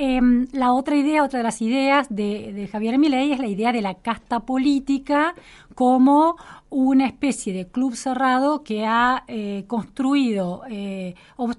Em, 0.00 0.46
la 0.52 0.72
otra 0.74 0.94
idea, 0.94 1.24
otra 1.24 1.38
de 1.38 1.42
las 1.42 1.60
ideas 1.60 2.06
de, 2.08 2.68
Javier 2.70 2.98
Milei 2.98 3.32
es 3.32 3.40
la 3.40 3.48
idea 3.48 3.72
de 3.72 3.82
la 3.82 3.94
casta 3.94 4.38
política 4.46 5.34
como 5.74 6.36
una 6.70 7.06
especie 7.06 7.52
de 7.52 7.66
club 7.66 7.94
cerrado 7.94 8.62
que 8.62 8.86
ha 8.86 9.24
eh, 9.26 9.64
construido 9.66 10.62
eh, 10.68 11.14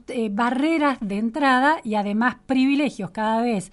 eh, 0.07 0.29
barreras 0.31 0.97
de 1.01 1.17
entrada 1.17 1.77
y 1.83 1.95
además 1.95 2.37
privilegios 2.45 3.11
cada 3.11 3.41
vez 3.41 3.71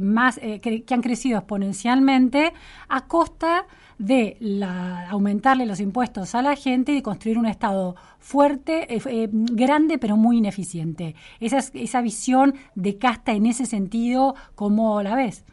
más 0.00 0.38
que, 0.38 0.84
han 0.90 1.02
crecido 1.02 1.38
exponencialmente 1.38 2.52
a 2.88 3.06
costa 3.06 3.66
de 3.98 4.36
la, 4.40 5.08
aumentarle 5.08 5.66
los 5.66 5.80
impuestos 5.80 6.34
a 6.34 6.42
la 6.42 6.56
gente 6.56 6.92
y 6.92 7.02
construir 7.02 7.38
un 7.38 7.46
Estado 7.46 7.96
fuerte, 8.18 8.94
eh, 8.94 9.00
eh, 9.06 9.28
grande, 9.30 9.98
pero 9.98 10.16
muy 10.16 10.38
ineficiente. 10.38 11.14
Esa, 11.40 11.58
esa 11.74 12.00
visión 12.00 12.54
de 12.74 12.98
casta 12.98 13.32
en 13.32 13.46
ese 13.46 13.66
sentido, 13.66 14.34
¿cómo 14.54 15.02
la 15.02 15.14
ves? 15.14 15.44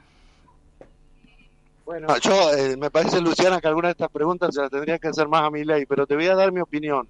Bueno, 1.86 2.08
yo 2.20 2.54
eh, 2.54 2.78
me 2.78 2.90
parece, 2.90 3.20
Luciana, 3.20 3.60
que 3.60 3.68
algunas 3.68 3.90
de 3.90 3.92
estas 3.92 4.10
preguntas 4.10 4.56
se 4.56 4.62
las 4.62 4.72
tendría 4.72 5.00
que 5.00 5.10
hacer 5.10 5.28
más 5.28 5.44
a 5.44 5.50
mi 5.50 5.66
ley, 5.66 5.86
pero 5.86 6.08
te 6.08 6.16
voy 6.16 6.28
a 6.28 6.36
dar 6.36 6.52
mi 6.52 6.62
opinión. 6.62 7.10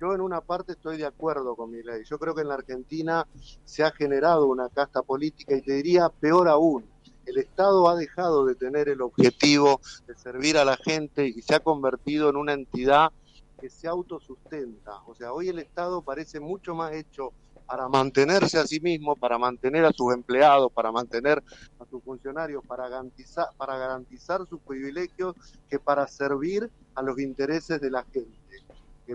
Yo 0.00 0.14
en 0.14 0.22
una 0.22 0.40
parte 0.40 0.72
estoy 0.72 0.96
de 0.96 1.04
acuerdo 1.04 1.54
con 1.54 1.70
mi 1.70 1.82
ley. 1.82 2.02
Yo 2.08 2.18
creo 2.18 2.34
que 2.34 2.40
en 2.40 2.48
la 2.48 2.54
Argentina 2.54 3.26
se 3.64 3.84
ha 3.84 3.90
generado 3.90 4.46
una 4.46 4.70
casta 4.70 5.02
política 5.02 5.54
y 5.54 5.60
te 5.60 5.74
diría 5.74 6.08
peor 6.08 6.48
aún, 6.48 6.86
el 7.26 7.38
Estado 7.38 7.88
ha 7.88 7.96
dejado 7.96 8.46
de 8.46 8.54
tener 8.54 8.88
el 8.88 9.02
objetivo 9.02 9.80
de 10.06 10.14
servir 10.14 10.56
a 10.56 10.64
la 10.64 10.76
gente 10.76 11.26
y 11.26 11.42
se 11.42 11.54
ha 11.54 11.60
convertido 11.60 12.30
en 12.30 12.36
una 12.36 12.52
entidad 12.54 13.12
que 13.60 13.68
se 13.68 13.88
autosustenta. 13.88 15.02
O 15.06 15.14
sea, 15.14 15.32
hoy 15.32 15.48
el 15.48 15.58
Estado 15.58 16.02
parece 16.02 16.40
mucho 16.40 16.74
más 16.74 16.92
hecho 16.92 17.32
para 17.66 17.88
mantenerse 17.88 18.58
a 18.58 18.66
sí 18.66 18.80
mismo, 18.80 19.16
para 19.16 19.38
mantener 19.38 19.84
a 19.84 19.92
sus 19.92 20.12
empleados, 20.12 20.72
para 20.72 20.92
mantener 20.92 21.42
a 21.78 21.84
sus 21.86 22.02
funcionarios, 22.02 22.64
para 22.66 22.88
garantizar, 22.88 24.46
sus 24.48 24.60
privilegios, 24.60 25.34
que 25.68 25.78
para 25.78 26.06
servir 26.06 26.70
a 26.94 27.02
los 27.02 27.18
intereses 27.18 27.80
de 27.80 27.90
la 27.90 28.04
gente. 28.12 28.32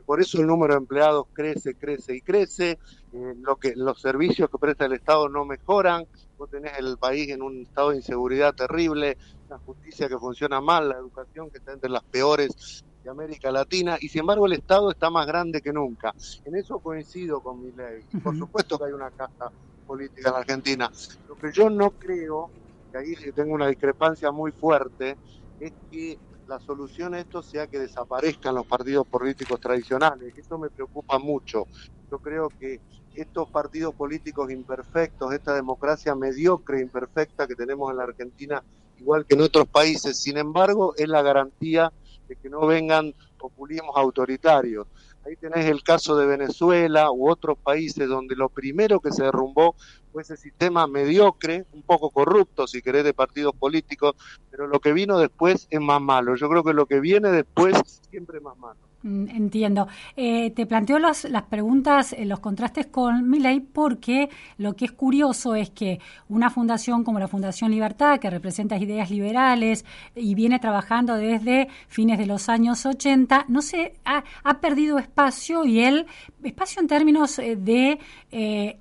Por 0.06 0.22
eso 0.22 0.40
el 0.40 0.48
número 0.48 0.74
de 0.74 0.80
empleados 0.80 1.26
crece, 1.34 1.74
crece 1.74 2.16
y 2.16 2.22
crece, 2.22 2.78
eh, 3.12 3.34
lo 3.42 3.56
que, 3.56 3.74
los 3.76 4.00
servicios 4.00 4.50
que 4.50 4.58
presta 4.60 4.86
el 4.86 4.94
Estado 4.94 5.30
no 5.30 5.46
mejoran, 5.46 6.06
vos 6.38 6.50
tenés 6.50 6.78
el 6.78 6.98
país 6.98 7.30
en 7.30 7.42
un 7.42 7.64
estado 7.64 7.90
de 7.90 7.98
inseguridad 7.98 8.54
terrible, 8.54 9.18
la 9.50 9.58
justicia 9.58 10.08
que 10.08 10.18
funciona 10.18 10.62
mal, 10.62 10.90
la 10.90 10.96
educación 10.96 11.50
que 11.50 11.58
está 11.58 11.74
entre 11.74 11.90
las 11.90 12.04
peores 12.04 12.84
de 13.10 13.12
América 13.12 13.52
Latina, 13.52 13.98
y 14.00 14.08
sin 14.08 14.22
embargo 14.22 14.46
el 14.46 14.54
Estado 14.54 14.92
está 14.92 15.10
más 15.10 15.26
grande 15.26 15.62
que 15.62 15.74
nunca. 15.74 16.14
En 16.46 16.56
eso 16.56 16.80
coincido 16.80 17.42
con 17.42 17.60
mi 17.62 17.72
ley. 17.72 18.04
Por 18.24 18.38
supuesto 18.38 18.78
que 18.78 18.86
hay 18.86 18.92
una 18.92 19.10
casa 19.10 19.52
política 19.88 20.30
en 20.30 20.34
la 20.34 20.40
Argentina. 20.40 20.92
Lo 21.28 21.36
que 21.36 21.52
yo 21.52 21.70
no 21.70 21.92
creo, 21.92 22.52
que 22.92 22.98
ahí 23.00 23.16
tengo 23.34 23.54
una 23.54 23.68
discrepancia 23.68 24.32
muy 24.32 24.52
fuerte, 24.52 25.18
es 25.60 25.74
que 25.92 26.20
la 26.48 26.60
solución 26.60 27.16
a 27.16 27.20
esto 27.20 27.42
sea 27.42 27.68
que 27.68 27.80
desaparezcan 27.80 28.56
los 28.56 28.66
partidos 28.66 29.08
políticos 29.08 29.60
tradicionales. 29.60 30.38
Eso 30.38 30.58
me 30.58 30.70
preocupa 30.70 31.18
mucho. 31.18 31.66
Yo 32.12 32.20
creo 32.20 32.50
que 32.50 32.80
estos 33.16 33.50
partidos 33.50 33.96
políticos 33.96 34.52
imperfectos, 34.52 35.34
esta 35.34 35.54
democracia 35.54 36.16
mediocre, 36.16 36.82
imperfecta 36.82 37.48
que 37.48 37.56
tenemos 37.56 37.90
en 37.92 37.98
la 37.98 38.04
Argentina, 38.04 38.64
igual 39.00 39.26
que 39.26 39.36
en 39.36 39.42
otros 39.42 39.68
países, 39.68 40.18
sin 40.18 40.38
embargo, 40.38 40.94
es 40.96 41.08
la 41.08 41.22
garantía 41.22 41.92
de 42.30 42.36
que 42.36 42.50
no 42.50 42.66
vengan 42.66 43.14
populismos 43.38 43.98
autoritarios. 43.98 44.88
Ahí 45.26 45.36
tenés 45.36 45.66
el 45.66 45.84
caso 45.84 46.16
de 46.16 46.26
Venezuela 46.26 47.12
u 47.12 47.30
otros 47.30 47.58
países 47.58 48.08
donde 48.08 48.36
lo 48.36 48.48
primero 48.48 49.00
que 49.00 49.12
se 49.12 49.24
derrumbó 49.24 49.76
fue 50.14 50.22
ese 50.22 50.38
sistema 50.38 50.88
mediocre, 50.88 51.66
un 51.74 51.84
poco 51.84 52.10
corrupto, 52.10 52.68
si 52.68 52.82
querés, 52.82 53.04
de 53.04 53.14
partidos 53.14 53.54
políticos, 53.56 54.16
pero 54.50 54.68
lo 54.68 54.80
que 54.80 54.94
vino 54.94 55.20
después 55.20 55.68
es 55.70 55.82
más 55.82 56.02
malo. 56.02 56.36
Yo 56.36 56.48
creo 56.50 56.64
que 56.64 56.74
lo 56.74 56.86
que 56.86 57.00
viene 57.00 57.30
después 57.32 57.76
siempre 58.10 58.38
es 58.38 58.44
más 58.44 58.58
malo. 58.58 58.89
Mm, 59.02 59.30
entiendo. 59.30 59.88
Eh, 60.18 60.52
te 60.52 60.66
planteo 60.66 61.00
las 61.00 61.26
preguntas, 61.50 62.12
eh, 62.12 62.26
los 62.26 62.42
contrastes 62.42 62.88
con 62.88 63.30
Miley, 63.30 63.62
porque 63.62 64.30
lo 64.58 64.76
que 64.76 64.86
es 64.86 64.92
curioso 64.92 65.56
es 65.56 65.70
que 65.70 66.00
una 66.28 66.50
fundación 66.50 67.06
como 67.06 67.18
la 67.18 67.30
Fundación 67.30 67.72
Libertad, 67.72 68.20
que 68.20 68.30
representa 68.30 68.76
ideas 68.76 69.10
liberales 69.10 69.86
y 70.16 70.36
viene 70.36 70.60
trabajando 70.60 71.16
desde 71.16 71.70
fines 71.88 72.18
de 72.18 72.26
los 72.26 72.50
años 72.50 72.86
80, 72.86 73.46
no 73.48 73.62
se 73.62 73.94
ha, 74.04 74.26
ha 74.44 74.60
perdido 74.60 74.98
espacio 75.00 75.64
y 75.64 75.80
el 75.80 76.06
espacio 76.44 76.82
en 76.82 76.88
términos 76.88 77.40
eh, 77.40 77.56
de 77.56 78.00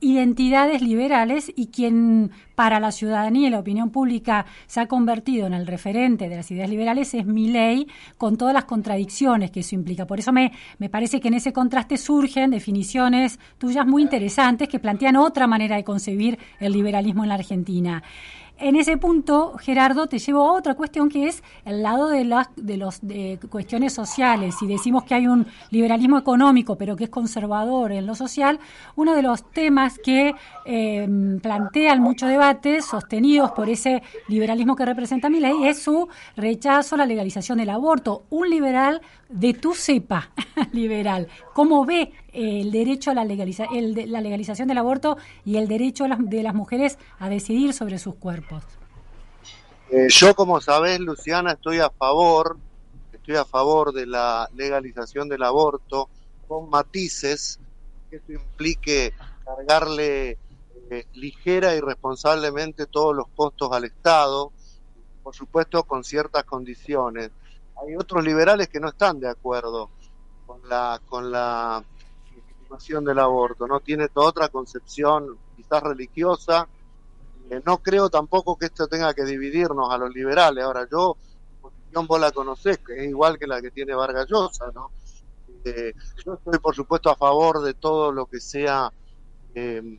identidades 0.00 0.82
liberales 0.82 1.50
y 1.54 1.68
quien 1.68 2.30
para 2.54 2.80
la 2.80 2.90
ciudadanía 2.90 3.46
y 3.46 3.50
la 3.50 3.60
opinión 3.60 3.90
pública 3.90 4.44
se 4.66 4.80
ha 4.80 4.86
convertido 4.86 5.46
en 5.46 5.54
el 5.54 5.66
referente 5.66 6.28
de 6.28 6.36
las 6.36 6.50
ideas 6.50 6.68
liberales 6.68 7.14
es 7.14 7.24
mi 7.24 7.48
ley, 7.48 7.86
con 8.16 8.36
todas 8.36 8.52
las 8.52 8.64
contradicciones 8.64 9.52
que 9.52 9.60
eso 9.60 9.76
implica. 9.76 10.07
Por 10.08 10.18
eso 10.18 10.32
me, 10.32 10.50
me 10.78 10.88
parece 10.88 11.20
que 11.20 11.28
en 11.28 11.34
ese 11.34 11.52
contraste 11.52 11.96
surgen 11.96 12.50
definiciones 12.50 13.38
tuyas 13.58 13.86
muy 13.86 14.02
interesantes 14.02 14.68
que 14.68 14.80
plantean 14.80 15.14
otra 15.14 15.46
manera 15.46 15.76
de 15.76 15.84
concebir 15.84 16.36
el 16.58 16.72
liberalismo 16.72 17.22
en 17.22 17.28
la 17.28 17.36
Argentina 17.36 18.02
en 18.60 18.76
ese 18.76 18.96
punto, 18.96 19.56
Gerardo, 19.58 20.06
te 20.08 20.18
llevo 20.18 20.42
a 20.42 20.52
otra 20.52 20.74
cuestión 20.74 21.08
que 21.08 21.28
es 21.28 21.42
el 21.64 21.82
lado 21.82 22.08
de 22.08 22.24
las 22.24 22.48
de 22.56 22.76
los 22.76 22.98
de 23.00 23.38
cuestiones 23.50 23.92
sociales. 23.92 24.56
Si 24.58 24.66
decimos 24.66 25.04
que 25.04 25.14
hay 25.14 25.26
un 25.26 25.46
liberalismo 25.70 26.18
económico, 26.18 26.76
pero 26.76 26.96
que 26.96 27.04
es 27.04 27.10
conservador 27.10 27.92
en 27.92 28.06
lo 28.06 28.14
social, 28.14 28.58
uno 28.96 29.14
de 29.14 29.22
los 29.22 29.48
temas 29.50 29.98
que 29.98 30.34
em, 30.64 31.40
plantean 31.40 32.00
mucho 32.00 32.26
debate, 32.26 32.82
sostenidos 32.82 33.52
por 33.52 33.68
ese 33.68 34.02
liberalismo 34.28 34.76
que 34.76 34.84
representa 34.84 35.30
mi 35.30 35.40
ley, 35.40 35.66
es 35.66 35.82
su 35.82 36.08
rechazo 36.36 36.96
a 36.96 36.98
la 36.98 37.06
legalización 37.06 37.58
del 37.58 37.70
aborto. 37.70 38.24
Un 38.30 38.50
liberal 38.50 39.00
de 39.28 39.54
tu 39.54 39.74
cepa 39.74 40.30
liberal, 40.72 41.28
¿cómo 41.54 41.84
ve 41.84 42.12
el 42.38 42.70
derecho 42.70 43.10
a 43.10 43.14
la, 43.14 43.24
legaliza 43.24 43.66
la 43.72 44.20
legalización 44.20 44.68
del 44.68 44.78
aborto 44.78 45.16
y 45.44 45.56
el 45.56 45.66
derecho 45.66 46.04
de 46.18 46.42
las 46.42 46.54
mujeres 46.54 46.96
a 47.18 47.28
decidir 47.28 47.72
sobre 47.72 47.98
sus 47.98 48.14
cuerpos. 48.14 48.62
Eh, 49.90 50.06
yo, 50.08 50.34
como 50.34 50.60
sabés, 50.60 51.00
Luciana, 51.00 51.52
estoy 51.52 51.80
a 51.80 51.90
favor, 51.90 52.56
estoy 53.12 53.36
a 53.36 53.44
favor 53.44 53.92
de 53.92 54.06
la 54.06 54.48
legalización 54.54 55.28
del 55.28 55.42
aborto 55.42 56.08
con 56.46 56.70
matices 56.70 57.58
que 58.08 58.16
eso 58.16 58.32
implique 58.32 59.12
cargarle 59.44 60.38
eh, 60.90 61.06
ligera 61.14 61.74
y 61.74 61.80
responsablemente 61.80 62.86
todos 62.86 63.16
los 63.16 63.26
costos 63.34 63.70
al 63.72 63.84
Estado, 63.84 64.52
por 65.22 65.34
supuesto 65.34 65.82
con 65.82 66.04
ciertas 66.04 66.44
condiciones. 66.44 67.30
Hay 67.82 67.96
otros 67.96 68.24
liberales 68.24 68.68
que 68.68 68.80
no 68.80 68.88
están 68.88 69.18
de 69.18 69.28
acuerdo 69.28 69.90
con 70.46 71.30
la 71.30 71.84
del 73.04 73.18
aborto, 73.18 73.66
¿no? 73.66 73.80
Tiene 73.80 74.08
toda 74.08 74.28
otra 74.28 74.48
concepción 74.48 75.38
quizás 75.56 75.82
religiosa. 75.82 76.68
Eh, 77.50 77.60
no 77.64 77.78
creo 77.78 78.10
tampoco 78.10 78.56
que 78.56 78.66
esto 78.66 78.86
tenga 78.86 79.14
que 79.14 79.24
dividirnos 79.24 79.90
a 79.90 79.98
los 79.98 80.14
liberales. 80.14 80.64
Ahora, 80.64 80.86
yo, 80.90 81.16
posición 81.60 82.06
vos 82.06 82.20
la 82.20 82.30
conocés, 82.30 82.78
que 82.78 82.96
es 82.96 83.08
igual 83.08 83.38
que 83.38 83.46
la 83.46 83.60
que 83.60 83.70
tiene 83.70 83.94
Vargas 83.94 84.28
Llosa, 84.28 84.70
¿no? 84.74 84.90
Eh, 85.64 85.92
yo 86.24 86.34
estoy, 86.34 86.58
por 86.58 86.74
supuesto, 86.74 87.10
a 87.10 87.16
favor 87.16 87.62
de 87.62 87.74
todo 87.74 88.12
lo 88.12 88.26
que 88.26 88.40
sea 88.40 88.92
eh, 89.54 89.98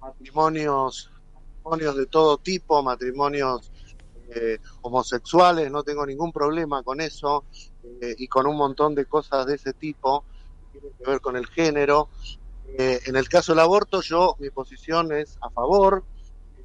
matrimonios, 0.00 1.10
matrimonios 1.34 1.96
de 1.96 2.06
todo 2.06 2.38
tipo, 2.38 2.82
matrimonios 2.82 3.70
homosexuales, 4.80 5.70
no 5.70 5.84
tengo 5.84 6.04
ningún 6.04 6.32
problema 6.32 6.82
con 6.82 7.00
eso 7.00 7.44
y 8.00 8.26
con 8.26 8.48
un 8.48 8.56
montón 8.56 8.92
de 8.92 9.04
cosas 9.04 9.46
de 9.46 9.54
ese 9.54 9.74
tipo 9.74 10.24
tiene 10.80 10.94
que 10.96 11.10
ver 11.10 11.20
con 11.20 11.36
el 11.36 11.46
género. 11.46 12.08
Eh, 12.78 13.00
en 13.06 13.16
el 13.16 13.28
caso 13.28 13.52
del 13.52 13.60
aborto, 13.60 14.00
yo, 14.00 14.36
mi 14.38 14.50
posición 14.50 15.12
es 15.12 15.38
a 15.40 15.50
favor. 15.50 16.04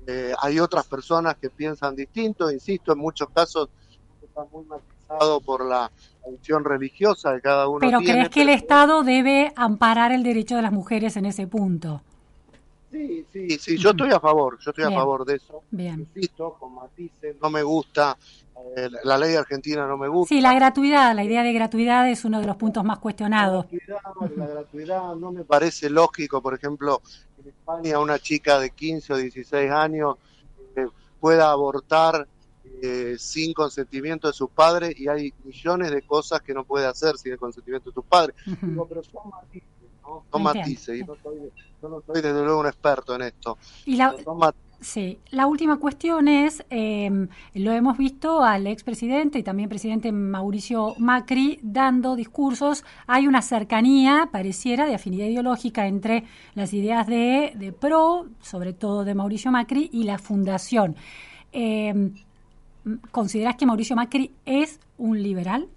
Eh, 0.07 0.33
hay 0.41 0.59
otras 0.59 0.87
personas 0.87 1.37
que 1.37 1.49
piensan 1.49 1.95
distinto, 1.95 2.49
insisto, 2.49 2.93
en 2.93 2.99
muchos 2.99 3.29
casos 3.29 3.69
está 4.23 4.43
muy 4.51 4.65
matizado 4.65 5.39
por 5.41 5.65
la 5.65 5.91
visión 6.29 6.63
religiosa 6.63 7.33
de 7.33 7.41
cada 7.41 7.67
uno. 7.67 7.79
Pero 7.79 7.99
crees 7.99 8.29
que 8.29 8.41
el 8.41 8.49
Estado 8.49 9.03
debe 9.03 9.51
amparar 9.55 10.11
el 10.11 10.23
derecho 10.23 10.55
de 10.55 10.61
las 10.61 10.71
mujeres 10.71 11.15
en 11.17 11.25
ese 11.25 11.47
punto. 11.47 12.01
Sí, 12.91 13.25
sí, 13.31 13.49
sí, 13.59 13.77
yo 13.77 13.91
estoy 13.91 14.11
a 14.11 14.19
favor, 14.19 14.57
yo 14.59 14.71
estoy 14.71 14.85
Bien. 14.85 14.97
a 14.97 14.99
favor 14.99 15.25
de 15.25 15.35
eso. 15.35 15.61
Bien. 15.69 15.99
Insisto, 15.99 16.55
con 16.59 16.73
matices, 16.73 17.35
no 17.39 17.51
me 17.51 17.61
gusta, 17.61 18.17
eh, 18.75 18.89
la 19.03 19.17
ley 19.17 19.35
argentina 19.35 19.87
no 19.87 19.97
me 19.97 20.07
gusta. 20.07 20.33
Sí, 20.33 20.41
la 20.41 20.53
gratuidad, 20.53 21.15
la 21.15 21.23
idea 21.23 21.43
de 21.43 21.53
gratuidad 21.53 22.09
es 22.09 22.25
uno 22.25 22.39
de 22.39 22.47
los 22.47 22.55
puntos 22.55 22.83
más 22.83 22.99
cuestionados. 22.99 23.65
La 23.71 24.01
gratuidad, 24.03 24.37
la 24.37 24.47
gratuidad 24.47 25.15
no 25.15 25.31
me 25.31 25.43
parece 25.43 25.89
lógico, 25.89 26.41
por 26.41 26.53
ejemplo, 26.53 27.01
en 27.41 27.49
España 27.49 27.99
una 27.99 28.19
chica 28.19 28.59
de 28.59 28.71
15 28.71 29.13
o 29.13 29.17
16 29.17 29.71
años 29.71 30.15
eh, 30.75 30.87
pueda 31.19 31.51
abortar 31.51 32.27
eh, 32.81 33.15
sin 33.17 33.53
consentimiento 33.53 34.27
de 34.27 34.33
sus 34.33 34.49
padres 34.49 34.97
y 34.97 35.07
hay 35.07 35.33
millones 35.43 35.91
de 35.91 36.01
cosas 36.01 36.41
que 36.41 36.53
no 36.53 36.63
puede 36.63 36.85
hacer 36.85 37.17
sin 37.17 37.33
el 37.33 37.37
consentimiento 37.37 37.89
de 37.89 37.93
sus 37.93 38.05
padres. 38.05 38.35
Digo, 38.61 38.87
pero 38.87 39.03
son 39.03 39.29
matices, 39.29 39.69
¿no? 40.01 40.23
Son 40.31 40.43
matices 40.43 40.99
y 40.99 41.03
no 41.03 41.15
soy, 41.21 41.51
yo 41.81 41.89
no 41.89 42.01
soy 42.01 42.21
desde 42.21 42.41
luego 42.43 42.59
un 42.59 42.67
experto 42.67 43.15
en 43.15 43.23
esto. 43.23 43.57
Y 43.85 43.95
la, 43.95 44.15
son 44.23 44.37
matices. 44.37 44.68
Sí, 44.81 45.19
la 45.31 45.45
última 45.45 45.77
cuestión 45.77 46.29
es, 46.29 46.63
eh, 46.69 47.27
lo 47.53 47.71
hemos 47.73 47.97
visto 47.97 48.43
al 48.43 48.65
expresidente 48.65 49.37
y 49.37 49.43
también 49.43 49.67
presidente 49.67 50.13
Mauricio 50.13 50.95
Macri 50.97 51.59
dando 51.61 52.15
discursos, 52.15 52.85
hay 53.05 53.27
una 53.27 53.41
cercanía, 53.41 54.29
pareciera, 54.31 54.85
de 54.85 54.95
afinidad 54.95 55.25
ideológica 55.25 55.85
entre 55.85 56.23
las 56.55 56.73
ideas 56.73 57.07
de, 57.07 57.51
de 57.55 57.73
PRO, 57.73 58.27
sobre 58.41 58.71
todo 58.71 59.03
de 59.03 59.15
Mauricio 59.15 59.51
Macri, 59.51 59.89
y 59.91 60.03
la 60.03 60.17
fundación. 60.17 60.95
Eh, 61.51 62.11
¿Considerás 63.11 63.57
que 63.57 63.65
Mauricio 63.65 63.97
Macri 63.97 64.31
es 64.45 64.79
un 64.97 65.21
liberal? 65.21 65.67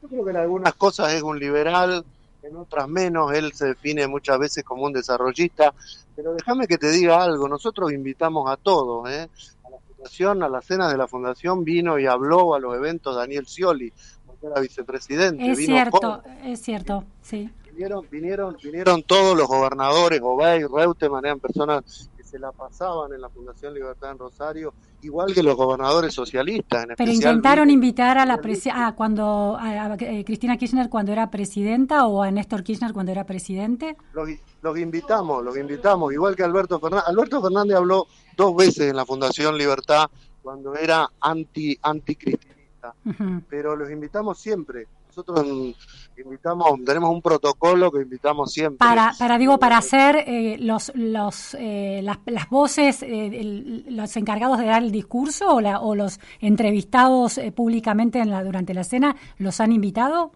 Yo 0.00 0.08
creo 0.08 0.24
que 0.24 0.30
en 0.30 0.36
algunas 0.38 0.74
cosas 0.74 1.12
es 1.12 1.22
un 1.22 1.38
liberal, 1.38 2.06
en 2.46 2.56
otras 2.56 2.88
menos. 2.88 3.32
Él 3.32 3.52
se 3.52 3.66
define 3.66 4.06
muchas 4.06 4.38
veces 4.38 4.64
como 4.64 4.84
un 4.84 4.92
desarrollista. 4.92 5.74
Pero 6.14 6.34
déjame 6.34 6.66
que 6.66 6.78
te 6.78 6.90
diga 6.90 7.22
algo. 7.22 7.48
Nosotros 7.48 7.92
invitamos 7.92 8.50
a 8.50 8.56
todos, 8.56 9.10
¿eh? 9.10 9.28
A 9.64 9.70
la 9.70 9.78
fundación, 9.78 10.42
a 10.42 10.48
la 10.48 10.62
cena 10.62 10.88
de 10.88 10.96
la 10.96 11.08
fundación 11.08 11.64
vino 11.64 11.98
y 11.98 12.06
habló 12.06 12.54
a 12.54 12.60
los 12.60 12.74
eventos 12.74 13.16
Daniel 13.16 13.46
Scioli, 13.46 13.92
porque 14.26 14.46
era 14.46 14.60
vicepresidente. 14.60 15.50
Es 15.50 15.58
vino 15.58 15.74
cierto, 15.74 16.22
es 16.44 16.60
cierto, 16.60 17.04
sí. 17.20 17.50
Vinieron, 17.70 18.06
vinieron, 18.10 18.56
vinieron 18.62 19.02
todos 19.02 19.36
los 19.36 19.46
gobernadores, 19.46 20.20
Obey, 20.22 20.64
Reutemann, 20.64 21.26
eran 21.26 21.40
personas 21.40 22.08
se 22.26 22.38
la 22.38 22.52
pasaban 22.52 23.12
en 23.12 23.20
la 23.20 23.28
Fundación 23.28 23.72
Libertad 23.74 24.10
en 24.12 24.18
Rosario, 24.18 24.74
igual 25.02 25.32
que 25.32 25.42
los 25.42 25.56
gobernadores 25.56 26.12
socialistas. 26.12 26.84
En 26.88 26.96
Pero 26.96 27.12
intentaron 27.12 27.70
invitar 27.70 28.18
a 28.18 28.26
la 28.26 28.38
presi- 28.38 28.72
a 28.74 28.92
cuando 28.94 29.56
a, 29.58 29.84
a, 29.92 29.94
eh, 29.94 30.24
Cristina 30.24 30.56
Kirchner 30.56 30.88
cuando 30.88 31.12
era 31.12 31.30
presidenta 31.30 32.06
o 32.06 32.22
a 32.22 32.30
Néstor 32.30 32.62
Kirchner 32.62 32.92
cuando 32.92 33.12
era 33.12 33.24
presidente. 33.24 33.96
Los, 34.12 34.28
los 34.62 34.78
invitamos, 34.78 35.44
los 35.44 35.56
invitamos, 35.56 36.12
igual 36.12 36.34
que 36.36 36.42
Alberto 36.42 36.78
Fernández. 36.80 37.08
Alberto 37.08 37.40
Fernández 37.40 37.76
habló 37.76 38.06
dos 38.36 38.54
veces 38.56 38.90
en 38.90 38.96
la 38.96 39.06
Fundación 39.06 39.56
Libertad 39.56 40.06
cuando 40.42 40.74
era 40.74 41.08
anti 41.20 41.78
anticristinista, 41.82 42.94
Ujú. 43.04 43.42
pero 43.48 43.76
los 43.76 43.90
invitamos 43.90 44.38
siempre. 44.38 44.86
Nosotros 45.16 45.46
invitamos, 46.18 46.78
tenemos 46.84 47.08
un 47.08 47.22
protocolo 47.22 47.90
que 47.90 48.02
invitamos 48.02 48.52
siempre. 48.52 48.76
Para, 48.76 49.14
para 49.18 49.38
digo, 49.38 49.58
para 49.58 49.78
hacer 49.78 50.16
eh, 50.26 50.58
los, 50.60 50.92
los, 50.94 51.54
eh, 51.58 52.00
las, 52.02 52.18
las 52.26 52.50
voces, 52.50 53.02
eh, 53.02 53.28
el- 53.28 53.86
los 53.96 54.14
encargados 54.18 54.58
de 54.58 54.66
dar 54.66 54.82
el 54.82 54.92
discurso 54.92 55.54
o, 55.54 55.60
la- 55.62 55.80
o 55.80 55.94
los 55.94 56.20
entrevistados 56.40 57.38
eh, 57.38 57.50
públicamente 57.50 58.18
en 58.18 58.28
la, 58.30 58.44
durante 58.44 58.74
la 58.74 58.84
cena, 58.84 59.16
¿los 59.38 59.58
han 59.60 59.72
invitado? 59.72 60.32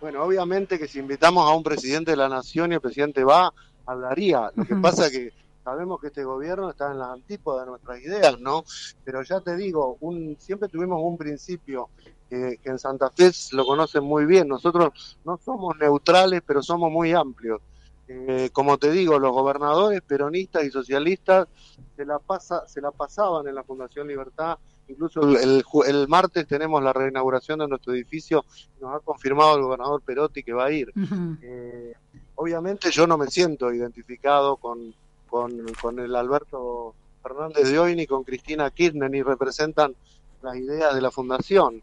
Bueno, 0.00 0.24
obviamente 0.24 0.76
que 0.76 0.88
si 0.88 0.98
invitamos 0.98 1.48
a 1.48 1.54
un 1.54 1.62
presidente 1.62 2.10
de 2.10 2.16
la 2.16 2.28
nación 2.28 2.72
y 2.72 2.74
el 2.74 2.80
presidente 2.80 3.22
va, 3.22 3.52
hablaría. 3.86 4.50
Lo 4.56 4.64
que 4.64 4.74
pasa 4.74 5.08
que 5.08 5.30
sabemos 5.62 6.00
que 6.00 6.08
este 6.08 6.24
gobierno 6.24 6.68
está 6.68 6.90
en 6.90 6.98
las 6.98 7.10
antípodas 7.10 7.64
de 7.64 7.70
nuestras 7.70 8.00
ideas, 8.02 8.40
¿no? 8.40 8.64
Pero 9.04 9.22
ya 9.22 9.40
te 9.40 9.54
digo, 9.56 9.98
un, 10.00 10.36
siempre 10.40 10.68
tuvimos 10.68 11.00
un 11.00 11.16
principio 11.16 11.90
que, 12.28 12.58
que 12.62 12.70
en 12.70 12.78
Santa 12.78 13.10
Fe 13.10 13.30
lo 13.52 13.64
conocen 13.64 14.04
muy 14.04 14.26
bien. 14.26 14.48
Nosotros 14.48 15.18
no 15.24 15.38
somos 15.44 15.76
neutrales, 15.78 16.42
pero 16.46 16.62
somos 16.62 16.90
muy 16.90 17.12
amplios. 17.12 17.60
Eh, 18.06 18.50
como 18.52 18.76
te 18.76 18.90
digo, 18.90 19.18
los 19.18 19.32
gobernadores 19.32 20.02
peronistas 20.02 20.64
y 20.64 20.70
socialistas 20.70 21.48
se 21.96 22.04
la, 22.04 22.18
pasa, 22.18 22.66
se 22.68 22.80
la 22.80 22.90
pasaban 22.90 23.48
en 23.48 23.54
la 23.54 23.62
Fundación 23.62 24.08
Libertad. 24.08 24.58
Incluso 24.86 25.22
el, 25.22 25.36
el 25.36 25.64
el 25.86 26.08
martes 26.08 26.46
tenemos 26.46 26.82
la 26.82 26.92
reinauguración 26.92 27.60
de 27.60 27.68
nuestro 27.68 27.94
edificio 27.94 28.44
nos 28.82 28.94
ha 28.94 29.00
confirmado 29.00 29.56
el 29.56 29.62
gobernador 29.62 30.02
Perotti 30.02 30.42
que 30.42 30.52
va 30.52 30.66
a 30.66 30.70
ir. 30.70 30.92
Eh, 31.40 31.94
obviamente 32.34 32.90
yo 32.90 33.06
no 33.06 33.16
me 33.16 33.28
siento 33.28 33.72
identificado 33.72 34.56
con, 34.56 34.94
con, 35.26 35.50
con 35.80 35.98
el 35.98 36.14
Alberto 36.14 36.94
Fernández 37.22 37.70
de 37.70 37.78
hoy 37.78 37.96
ni 37.96 38.06
con 38.06 38.24
Cristina 38.24 38.70
Kirchner, 38.70 39.10
ni 39.10 39.22
representan 39.22 39.96
las 40.42 40.56
ideas 40.56 40.94
de 40.94 41.00
la 41.00 41.10
fundación. 41.10 41.82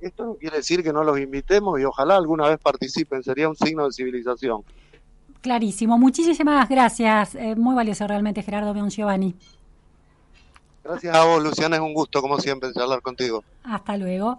Esto 0.00 0.24
no 0.24 0.34
quiere 0.34 0.58
decir 0.58 0.82
que 0.82 0.92
no 0.92 1.02
los 1.02 1.18
invitemos 1.18 1.80
y 1.80 1.84
ojalá 1.84 2.16
alguna 2.16 2.48
vez 2.48 2.58
participen, 2.58 3.22
sería 3.22 3.48
un 3.48 3.56
signo 3.56 3.84
de 3.86 3.92
civilización. 3.92 4.62
Clarísimo. 5.40 5.98
Muchísimas 5.98 6.68
gracias. 6.68 7.34
Eh, 7.34 7.56
muy 7.56 7.74
valioso 7.74 8.06
realmente, 8.06 8.42
Gerardo 8.42 8.72
Giovanni. 8.88 9.34
Gracias 10.84 11.14
a 11.14 11.24
vos, 11.24 11.42
Luciana, 11.42 11.76
es 11.76 11.82
un 11.82 11.94
gusto 11.94 12.20
como 12.20 12.38
siempre 12.38 12.72
charlar 12.72 13.02
contigo. 13.02 13.44
Hasta 13.64 13.96
luego. 13.96 14.38